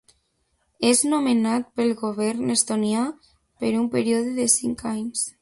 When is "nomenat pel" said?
1.11-1.93